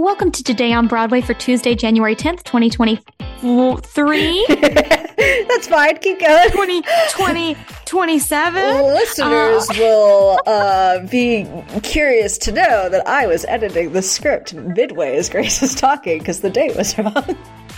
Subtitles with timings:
[0.00, 4.46] Welcome to Today on Broadway for Tuesday, January 10th, 2023.
[5.46, 5.98] That's fine.
[5.98, 6.50] Keep going.
[6.52, 7.54] 2020,
[7.84, 8.82] 27.
[8.94, 11.46] Listeners Uh, will uh, be
[11.82, 16.40] curious to know that I was editing the script midway as Grace was talking because
[16.40, 17.36] the date was wrong.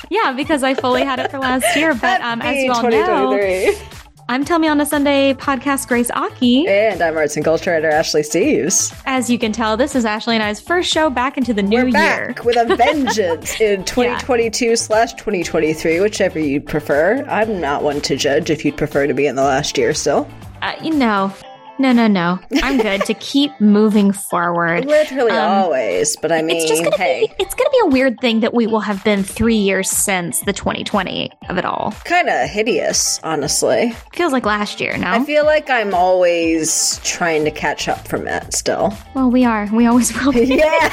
[0.09, 1.93] yeah, because I fully had it for last year.
[1.93, 3.99] But um, as you all know, 2023.
[4.33, 6.67] I'm Tell Me on a Sunday podcast Grace Aki.
[6.67, 8.99] And I'm arts and culture editor Ashley Steves.
[9.05, 11.83] As you can tell, this is Ashley and I's first show back into the new
[11.83, 12.35] We're year.
[12.43, 17.23] with a vengeance in 2022 slash 2023, whichever you prefer.
[17.29, 20.27] I'm not one to judge if you'd prefer to be in the last year still.
[20.63, 21.31] Uh, you know,
[21.83, 22.39] no, no, no.
[22.63, 24.85] I'm good to keep moving forward.
[24.87, 27.87] Literally Um, always, but I mean, It's just gonna hey, be it's gonna be a
[27.89, 31.93] weird thing that we will have been three years since the 2020 of it all.
[32.05, 33.95] kind of hideous, honestly.
[34.15, 35.09] Feels like last year, no?
[35.11, 38.97] I feel like I'm always trying to catch up from it still.
[39.15, 39.69] well, we are.
[39.73, 40.45] We always will be.
[40.63, 40.93] Yeah.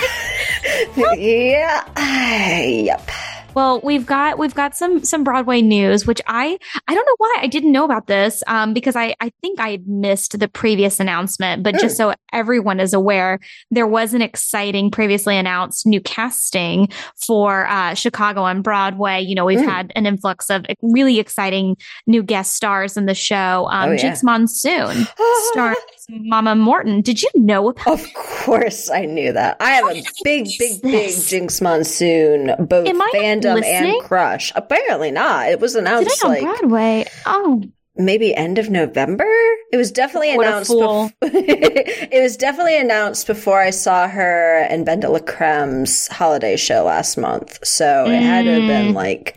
[1.16, 2.66] yeah.
[2.68, 3.10] Yep.
[3.56, 7.36] Well, we've got we've got some some Broadway news, which I I don't know why
[7.40, 11.00] I didn't know about this um, because I I think I had missed the previous
[11.00, 13.40] announcement, but just so everyone is aware,
[13.72, 16.90] there was an exciting previously announced new casting
[17.28, 19.22] for uh, Chicago on Broadway.
[19.22, 19.66] You know, we've Mm.
[19.66, 21.76] had an influx of really exciting
[22.08, 23.68] new guest stars in the show.
[23.72, 23.98] Um, Oh, yeah.
[24.14, 25.08] Jinkx Monsoon
[25.52, 25.78] stars
[26.10, 27.02] Mama Morton.
[27.02, 27.88] Did you know about?
[27.88, 29.58] Of course, I knew that.
[29.60, 31.10] I have a big, big, big?
[31.12, 34.52] Jinkx Monsoon, both fandom and crush.
[34.56, 35.50] Apparently not.
[35.50, 37.06] It was announced on like Broadway.
[37.26, 37.62] Oh,
[37.96, 39.26] maybe end of November.
[39.72, 40.72] It was definitely What announced.
[40.72, 47.60] bef- it was definitely announced before I saw her and BenDeLaCreme's holiday show last month.
[47.66, 48.68] So it had to have Mm.
[48.68, 49.36] been like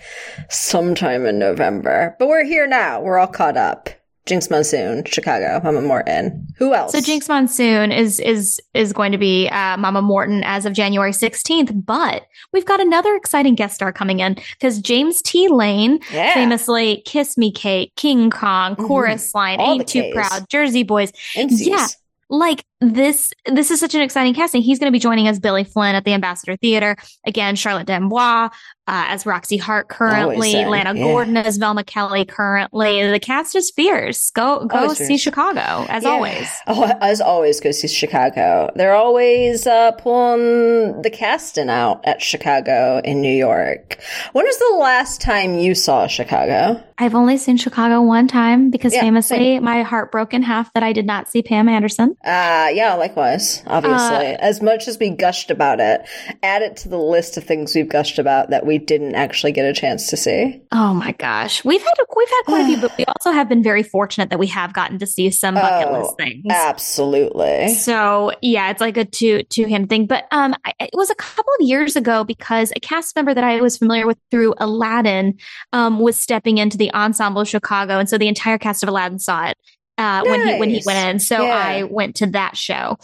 [0.49, 2.17] sometime in November.
[2.19, 3.01] But we're here now.
[3.01, 3.91] We're all caught up.
[4.27, 6.47] Jinkx Monsoon, Chicago, Mama Morton.
[6.59, 6.93] Who else?
[6.93, 11.11] So Jinkx Monsoon is is is going to be uh, Mama Morton as of January
[11.11, 15.49] 16th, but we've got another exciting guest star coming in because James T.
[15.49, 16.35] Lane, yeah.
[16.35, 18.87] famously Kiss Me Kate, King Kong, Mhm.
[18.87, 21.87] Chorus Line, All Ain't Too Proud, Jersey Boys, yeah.
[22.31, 24.61] like this this is such an exciting casting.
[24.63, 26.97] He's going to be joining us, Billy Flynn at the Ambassador Theater.
[27.27, 28.51] Again, Charlotte d'Amboise
[28.89, 31.03] uh, as Roxie Hart currently, in, Lana yeah.
[31.05, 33.09] Gordon as Velma Kelly currently.
[33.11, 34.31] The cast is fierce.
[34.33, 35.21] Go go Oh, see fierce.
[35.21, 36.11] Chicago as Yeah.
[36.11, 36.49] always.
[36.67, 38.71] Oh, as always, go see Chicago.
[38.75, 43.99] They're always uh, pulling the casting out at Chicago in New York.
[44.33, 46.83] When was the last time you saw Chicago?
[46.99, 50.83] I've only seen Chicago one time because Yeah, famously my heart broke in half that
[50.83, 52.17] I did not see Pam Anderson.
[52.25, 54.35] Uh, yeah, likewise, obviously.
[54.35, 56.03] Uh, as much as we gushed about it,
[56.43, 59.65] add it to the list of things we've gushed about that we didn't actually get
[59.65, 60.63] a chance to see.
[60.73, 61.65] Oh my gosh.
[61.65, 64.39] We've had we've had quite a few, but we also have been very fortunate that
[64.39, 66.45] we have gotten to see some bucket Oh, list things.
[66.51, 67.69] Absolutely.
[67.75, 70.07] So yeah, it's like a two two hand thing.
[70.07, 73.45] But um, I, it was a couple of years ago because a cast member that
[73.45, 75.39] I was familiar with through Aladdin
[75.73, 79.19] um was stepping into the ensemble of Chicago, and so the entire cast of Aladdin
[79.19, 79.57] saw it.
[80.03, 81.55] Uh, when he when he went in, so Yeah.
[81.55, 82.97] I went to that show.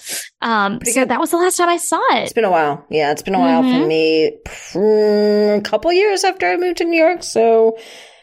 [0.43, 1.11] Um, Pretty so good.
[1.11, 2.25] that was the last time I saw it.
[2.25, 2.85] It's been a while.
[2.91, 3.87] Yeah, it's been a while for Mhm.
[3.87, 4.33] me.
[4.75, 7.77] Mm, A couple years after I moved to New York, so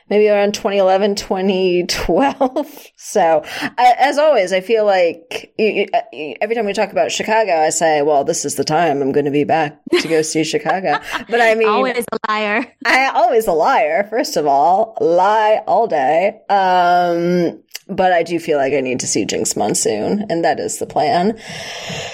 [0.10, 2.88] maybe around 2011, 2012.
[2.98, 3.44] So,
[3.78, 7.54] I, as always, I feel like y- y- y- every time we talk about Chicago,
[7.56, 10.44] I say, well, this is the time I'm going to be back to go see
[10.44, 11.00] Chicago.
[11.30, 12.66] But I mean, Always a liar.
[12.86, 14.98] I always a liar, first of all.
[15.00, 16.42] Lie all day.
[16.50, 20.80] Um, but I do feel like I need to see Jinkx Monsoon, and that is
[20.80, 21.38] the plan.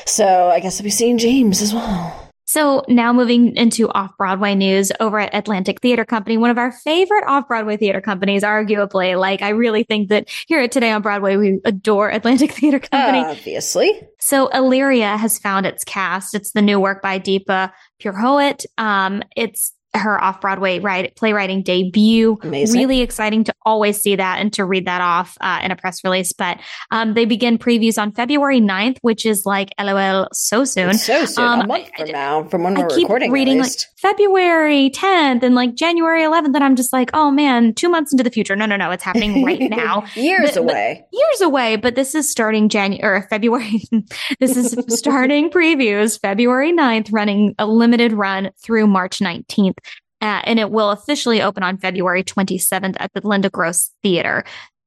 [0.06, 2.21] So I guess I'll be seeing James as well.
[2.52, 6.74] So now moving into off Broadway news over at Atlantic Theater Company, one of our
[6.74, 9.18] favorite off Broadway theater companies, arguably.
[9.18, 13.20] Like, I really think that here at Today on Broadway, we adore Atlantic Theater Company.
[13.20, 14.02] Obviously.
[14.20, 16.36] So Illyria has found its cast.
[16.36, 18.66] It's the new work by Deepa Purohit.
[18.78, 22.38] Um, it's her off Broadway write, playwriting debut.
[22.44, 22.80] Amazing.
[22.80, 26.02] Really exciting to always see that and to read that off uh, in a press
[26.04, 26.32] release.
[26.34, 26.60] But
[26.92, 30.92] um, they begin previews on February 9th, which is like LOL so soon.
[30.92, 33.32] It's so soon, Um, a month I- from now, from when I we're keep recording.
[33.32, 33.72] reading like.
[33.98, 38.24] February 10th and like January 11th, and I'm just like, oh man, two months into
[38.24, 38.56] the future.
[38.56, 40.06] No, no, no, it's happening right now.
[40.16, 41.06] years But- but- away.
[41.12, 43.82] Years away, but this is starting January or February.
[44.40, 49.78] this is starting previews February 9th, running a limited run through March 19th.
[50.22, 54.44] Uh, and it will officially open on February 27th at the Linda Gross Theater.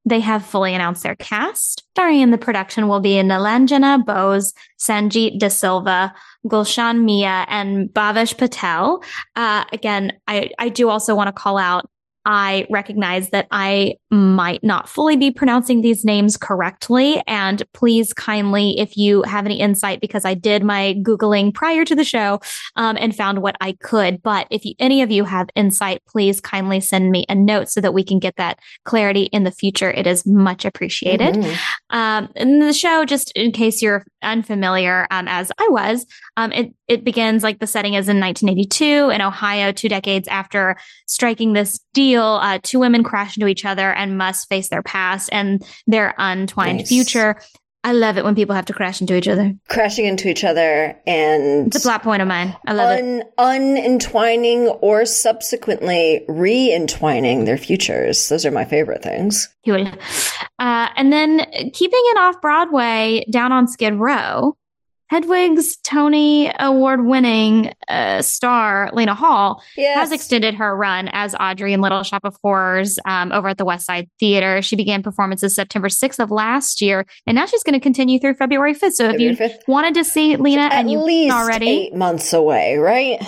[0.07, 1.83] They have fully announced their cast.
[1.91, 6.13] Starring in the production will be Nilanjana Bose, Sanjit De Silva,
[6.47, 9.03] Gulshan Mia, and Bhavesh Patel.
[9.35, 11.89] Uh, again, I, I do also want to call out
[12.25, 17.21] I recognize that I might not fully be pronouncing these names correctly.
[17.27, 21.95] And please kindly, if you have any insight, because I did my Googling prior to
[21.95, 22.39] the show
[22.75, 24.23] um, and found what I could.
[24.23, 27.81] But if you, any of you have insight, please kindly send me a note so
[27.81, 29.91] that we can get that clarity in the future.
[29.91, 31.35] It is much appreciated.
[31.35, 31.95] Mm-hmm.
[31.95, 36.05] Um, and the show, just in case you're unfamiliar, um, as I was,
[36.37, 40.75] um, it, it begins like the setting is in 1982 in Ohio, two decades after
[41.07, 42.23] striking this deal.
[42.23, 46.79] Uh, two women crash into each other and must face their past and their untwined
[46.79, 46.89] nice.
[46.89, 47.37] future.
[47.85, 49.53] I love it when people have to crash into each other.
[49.69, 52.57] Crashing into each other and it's a plot point of mine.
[52.65, 53.33] I love un- it.
[53.37, 58.27] Unentwining or subsequently re-entwining their futures.
[58.27, 59.55] Those are my favorite things.
[60.57, 64.57] Uh, and then keeping it off Broadway down on Skid Row.
[65.11, 69.97] Hedwig's Tony Award winning uh, star, Lena Hall, yes.
[69.97, 73.65] has extended her run as Audrey in Little Shop of Horrors um, over at the
[73.65, 74.61] West Side Theater.
[74.61, 78.33] She began performances September 6th of last year, and now she's going to continue through
[78.33, 78.93] February 5th.
[78.93, 79.67] So February if you 5th.
[79.67, 83.21] wanted to see Lena At and you least already eight months away, right?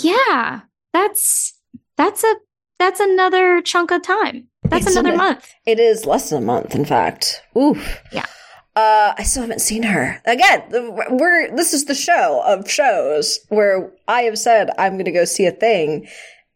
[0.00, 0.62] Yeah,
[0.92, 1.58] that's
[1.96, 2.34] that's a
[2.78, 4.48] that's another chunk of time.
[4.64, 5.52] That's it's another a, month.
[5.66, 7.42] It is less than a month, in fact.
[7.56, 8.00] Oof.
[8.12, 8.26] Yeah.
[8.74, 10.22] Uh, I still haven't seen her.
[10.24, 15.12] Again, we're, this is the show of shows where I have said I'm going to
[15.12, 16.08] go see a thing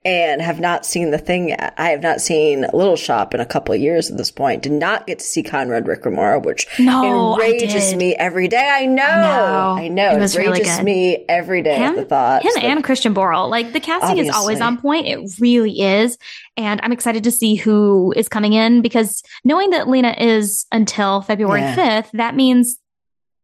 [0.07, 1.75] and have not seen the thing yet.
[1.77, 4.63] I have not seen Little Shop in a couple of years at this point.
[4.63, 8.71] Did not get to see Conrad Ricamora, which no, enrages me every day.
[8.73, 9.03] I know.
[9.03, 10.13] I know.
[10.13, 12.45] It was enrages really me every day him, the thought.
[12.45, 13.51] Him and Christian Borle.
[13.51, 14.29] Like the casting obviously.
[14.29, 15.09] is always on point.
[15.09, 16.19] It really is.
[16.57, 21.21] And I'm excited to see who is coming in because knowing that Lena is until
[21.21, 22.03] February yeah.
[22.03, 22.79] 5th, that means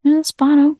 [0.06, 0.76] eh, spot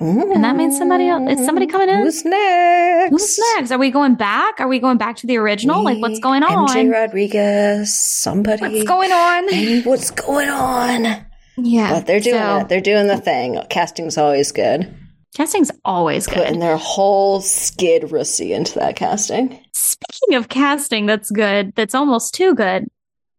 [0.00, 0.32] open.
[0.32, 1.30] And that means somebody else.
[1.30, 2.02] Is somebody coming in?
[2.02, 3.10] Who's next?
[3.10, 3.70] Who's next?
[3.70, 4.60] Are we going back?
[4.60, 5.82] Are we going back to the original?
[5.82, 6.68] Me, like, what's going on?
[6.68, 7.98] MJ Rodriguez.
[7.98, 8.62] Somebody.
[8.62, 9.82] What's going on?
[9.84, 11.26] What's going on?
[11.56, 11.92] Yeah.
[11.92, 12.68] But they're doing so, it.
[12.68, 13.60] They're doing the thing.
[13.70, 14.94] Casting's always good.
[15.34, 16.36] Casting's always good.
[16.36, 19.62] Putting their whole skid russy into that casting.
[19.72, 22.88] Speaking of casting that's good, that's almost too good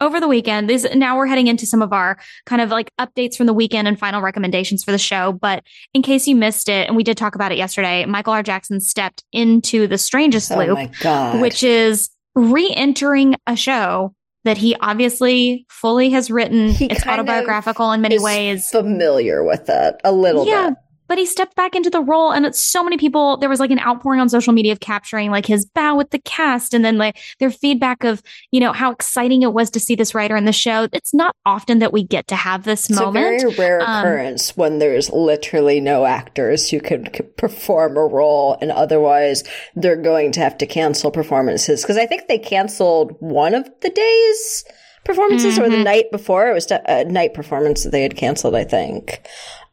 [0.01, 0.69] over the weekend.
[0.69, 3.87] This now we're heading into some of our kind of like updates from the weekend
[3.87, 5.31] and final recommendations for the show.
[5.33, 5.63] But
[5.93, 8.43] in case you missed it, and we did talk about it yesterday, Michael R.
[8.43, 14.13] Jackson stepped into the strangest oh loop, which is re-entering a show
[14.43, 16.69] that he obviously fully has written.
[16.69, 18.69] He it's autobiographical in many ways.
[18.69, 22.45] Familiar with it a little yeah, bit but he stepped back into the role and
[22.45, 25.45] it's so many people there was like an outpouring on social media of capturing like
[25.45, 28.21] his bow with the cast and then like their feedback of
[28.51, 31.35] you know how exciting it was to see this writer in the show it's not
[31.45, 34.79] often that we get to have this it's moment a very rare um, occurrence when
[34.79, 37.05] there's literally no actors who can
[37.37, 39.43] perform a role and otherwise
[39.75, 43.89] they're going to have to cancel performances because i think they canceled one of the
[43.89, 44.63] days
[45.07, 45.63] performances mm-hmm.
[45.63, 45.85] or the mm-hmm.
[45.85, 49.25] night before it was a night performance that they had canceled i think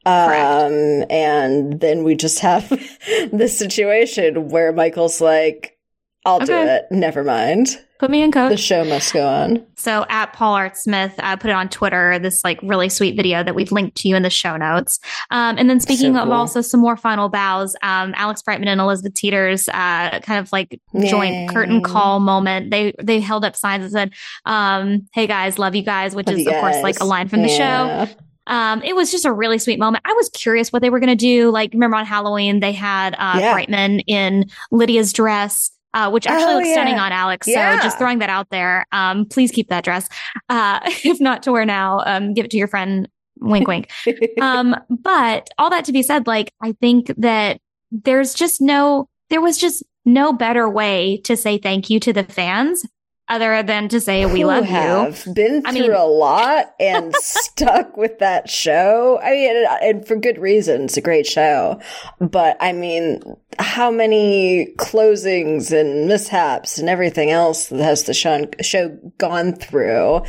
[0.06, 2.68] um, and then we just have
[3.32, 5.78] this situation where Michael's like,
[6.26, 6.46] I'll okay.
[6.46, 6.86] do it.
[6.90, 7.78] Never mind.
[7.98, 8.50] Put me in coach.
[8.50, 9.64] The show must go on.
[9.76, 13.42] So at Paul Art Smith, uh, put it on Twitter, this like really sweet video
[13.42, 14.98] that we've linked to you in the show notes.
[15.30, 16.32] Um, and then speaking so cool.
[16.32, 20.50] of also some more final bows, um, Alex Brightman and Elizabeth Teeters, uh, kind of
[20.50, 21.08] like Yay.
[21.08, 22.70] joint curtain call moment.
[22.70, 24.12] They, they held up signs that said,
[24.44, 27.42] um, Hey guys, love you guys, which love is of course like a line from
[27.42, 28.08] the show.
[28.46, 30.04] Um, it was just a really sweet moment.
[30.06, 31.50] I was curious what they were going to do.
[31.50, 33.52] Like, remember on Halloween, they had uh, yeah.
[33.52, 35.70] Brightman in Lydia's dress.
[35.92, 36.74] Uh, which actually oh, looks yeah.
[36.74, 37.46] stunning on Alex.
[37.46, 37.76] Yeah.
[37.76, 38.84] So just throwing that out there.
[38.90, 40.08] Um, please keep that dress.
[40.48, 43.08] Uh, if not to wear now, um, give it to your friend.
[43.38, 43.92] Wink, wink.
[44.40, 47.60] um, but all that to be said, like, I think that
[47.92, 52.24] there's just no, there was just no better way to say thank you to the
[52.24, 52.84] fans
[53.28, 55.32] other than to say we Who love have you.
[55.32, 59.18] Been through I mean, a lot and stuck with that show.
[59.22, 60.84] I mean, and for good reason.
[60.84, 61.80] It's a great show,
[62.20, 63.22] but I mean,
[63.58, 68.88] how many closings and mishaps and everything else has the show, show
[69.18, 70.22] gone through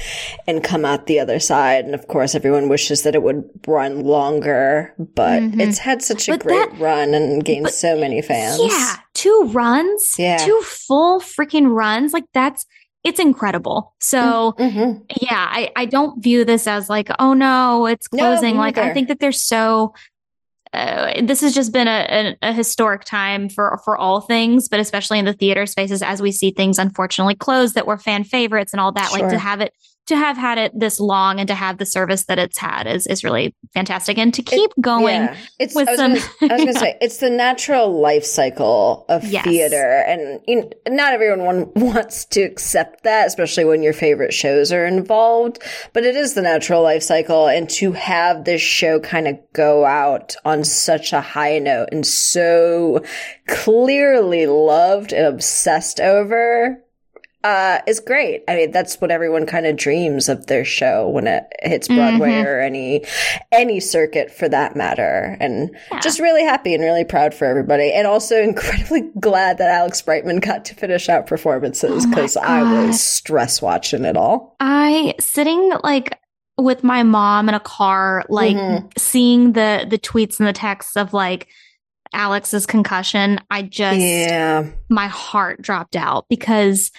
[0.47, 1.85] and come out the other side?
[1.85, 5.59] And of course, everyone wishes that it would run longer, but mm-hmm.
[5.59, 8.59] it's had such a but great that, run and gained but, so many fans.
[8.61, 10.37] Yeah, two runs, yeah.
[10.37, 12.13] two full freaking runs.
[12.13, 12.65] Like that's
[13.03, 13.95] it's incredible.
[13.99, 15.03] So mm-hmm.
[15.21, 18.55] yeah, I, I don't view this as like, oh no, it's closing.
[18.55, 19.93] No, like I think that there's so
[20.73, 24.79] uh, this has just been a, a, a, historic time for for all things, but
[24.79, 28.73] especially in the theater spaces as we see things unfortunately close that were fan favorites
[28.73, 29.09] and all that.
[29.09, 29.19] Sure.
[29.21, 29.73] Like to have it
[30.07, 33.07] to have had it this long and to have the service that it's had is
[33.07, 34.17] is really fantastic.
[34.17, 35.37] And to keep it, going yeah.
[35.59, 39.05] it's, with I some, gonna, I was going to say it's the natural life cycle
[39.09, 39.43] of yes.
[39.45, 44.71] theater, and you know, not everyone wants to accept that, especially when your favorite shows
[44.71, 45.63] are involved.
[45.93, 49.85] But it is the natural life cycle, and to have this show kind of go
[49.85, 53.03] out on such a high note and so
[53.47, 56.84] clearly loved and obsessed over
[57.45, 58.43] uh, is great.
[58.47, 62.31] I mean, that's what everyone kind of dreams of their show when it hits Broadway
[62.31, 62.47] mm-hmm.
[62.47, 63.05] or any
[63.51, 65.37] any circuit for that matter.
[65.39, 65.99] And yeah.
[65.99, 70.39] just really happy and really proud for everybody, and also incredibly glad that Alex Brightman
[70.39, 74.55] got to finish out performances because oh I was stress watching it all.
[74.59, 76.17] I sitting like
[76.57, 78.87] with my mom in a car, like mm-hmm.
[78.97, 81.47] seeing the the tweets and the texts of like.
[82.13, 84.69] Alex's concussion, I just, yeah.
[84.89, 86.91] my heart dropped out because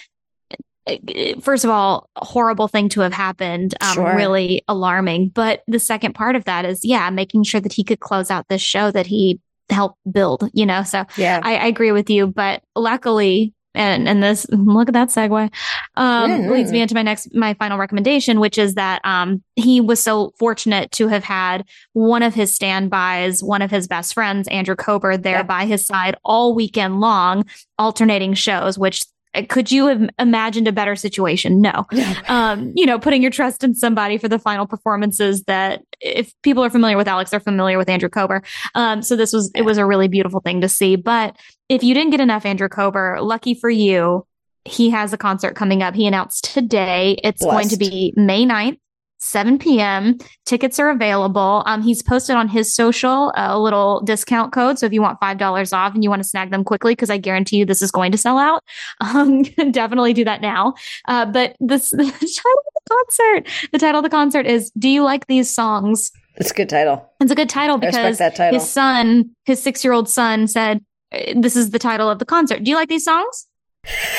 [1.41, 4.15] first of all, horrible thing to have happened, um, sure.
[4.15, 5.29] really alarming.
[5.29, 8.47] But the second part of that is, yeah, making sure that he could close out
[8.47, 9.39] this show that he
[9.69, 10.83] helped build, you know?
[10.83, 12.27] So yeah, I, I agree with you.
[12.27, 15.51] But luckily, and and this look at that segue
[15.95, 16.51] um, mm-hmm.
[16.51, 20.33] leads me into my next my final recommendation which is that um, he was so
[20.39, 21.63] fortunate to have had
[21.93, 25.43] one of his standbys one of his best friends andrew kober there yeah.
[25.43, 27.45] by his side all weekend long
[27.77, 29.03] alternating shows which
[29.43, 31.61] could you have imagined a better situation?
[31.61, 31.85] No.
[32.27, 36.63] Um, you know, putting your trust in somebody for the final performances that if people
[36.63, 38.41] are familiar with Alex, they're familiar with Andrew Kober.
[38.75, 40.95] Um, so this was, it was a really beautiful thing to see.
[40.95, 41.35] But
[41.69, 44.25] if you didn't get enough Andrew Kober, lucky for you,
[44.65, 45.95] he has a concert coming up.
[45.95, 47.53] He announced today it's Blessed.
[47.53, 48.77] going to be May 9th
[49.19, 50.17] 7 p.m.
[50.45, 51.63] Tickets are available.
[51.65, 54.77] Um, he's posted on his social a little discount code.
[54.79, 57.17] So if you want $5 off and you want to snag them quickly, because I
[57.17, 58.63] guarantee you this is going to sell out,
[59.01, 60.73] um, definitely do that now.
[61.07, 64.89] Uh, but this, the title of the concert, the title of the concert is Do
[64.89, 66.11] You Like These Songs?
[66.35, 67.09] It's a good title.
[67.19, 68.53] It's a good title because title.
[68.53, 72.25] his son, his six year old son said, uh, This is the title of the
[72.25, 72.63] concert.
[72.63, 73.47] Do you like these songs?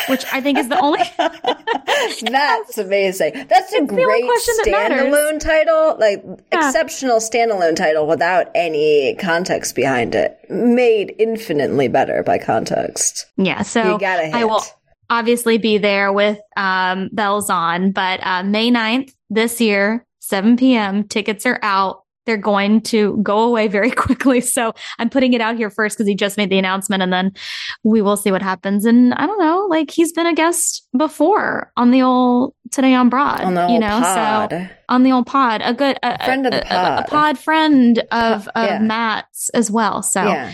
[0.08, 1.00] Which I think is the only.
[2.30, 3.46] That's amazing.
[3.48, 4.24] That's a great
[4.64, 6.22] standalone title, like
[6.52, 6.66] yeah.
[6.68, 10.38] exceptional standalone title without any context behind it.
[10.48, 13.26] Made infinitely better by context.
[13.36, 14.34] Yeah, so you gotta hit.
[14.34, 14.62] I will
[15.10, 21.04] obviously be there with um, bells on, but uh, May 9th this year, 7 p.m.
[21.04, 24.40] Tickets are out they're going to go away very quickly.
[24.42, 27.32] So I'm putting it out here first because he just made the announcement and then
[27.82, 28.84] we will see what happens.
[28.84, 33.08] And I don't know, like he's been a guest before on the old Today on
[33.08, 34.50] Broad, on you know, pod.
[34.50, 37.38] so on the old pod, a good a, friend of the pod, a, a pod
[37.38, 38.78] friend of, of yeah.
[38.78, 40.02] Matt's as well.
[40.02, 40.52] So yeah.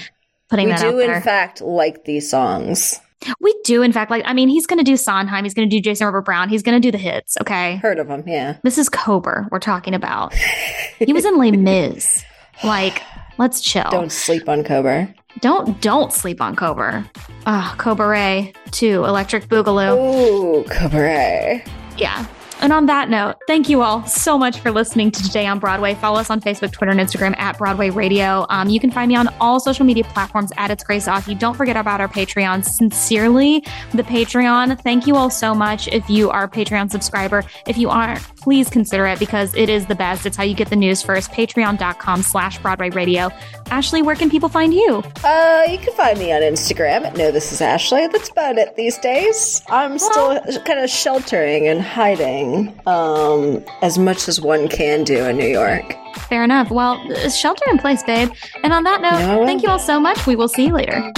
[0.48, 3.00] putting we do in fact like these songs.
[3.40, 5.44] We do, in fact, like, I mean, he's going to do Sondheim.
[5.44, 6.48] He's going to do Jason Robert Brown.
[6.48, 7.36] He's going to do the hits.
[7.40, 7.76] Okay.
[7.76, 8.24] Heard of him.
[8.26, 8.58] Yeah.
[8.62, 10.34] This is Kober we're talking about.
[10.98, 12.24] he was in Les Mis.
[12.62, 13.02] Like,
[13.38, 13.88] let's chill.
[13.90, 15.12] Don't sleep on Kober.
[15.40, 17.04] Don't, don't sleep on Kober.
[17.46, 19.96] Ah, oh, Cabaret 2, Electric Boogaloo.
[19.98, 21.64] Ooh, Cabaret.
[21.98, 22.26] Yeah.
[22.64, 25.94] And on that note, thank you all so much for listening to Today on Broadway.
[25.96, 28.46] Follow us on Facebook, Twitter, and Instagram at Broadway Radio.
[28.48, 31.34] Um, you can find me on all social media platforms at It's Grace Aki.
[31.34, 32.64] Don't forget about our Patreon.
[32.64, 34.80] Sincerely, the Patreon.
[34.80, 37.44] Thank you all so much if you are a Patreon subscriber.
[37.66, 40.26] If you aren't, please consider it because it is the best.
[40.26, 41.30] It's how you get the news first.
[41.30, 43.30] Patreon.com slash Broadway Radio.
[43.70, 45.02] Ashley, where can people find you?
[45.24, 48.06] Uh, you can find me on Instagram No, This Is Ashley.
[48.06, 49.62] That's about it these days.
[49.70, 55.38] I'm still kind of sheltering and hiding um, as much as one can do in
[55.38, 55.96] New York.
[56.28, 56.70] Fair enough.
[56.70, 58.30] Well, shelter in place, babe.
[58.62, 59.46] And on that note, no.
[59.46, 60.26] thank you all so much.
[60.26, 61.12] We will see you later.